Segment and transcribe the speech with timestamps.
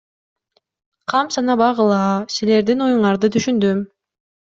[1.13, 2.03] Кам санабагыла,
[2.39, 3.89] силердин оюңарды түшүндүм.